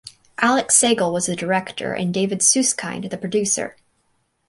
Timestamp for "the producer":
3.11-3.77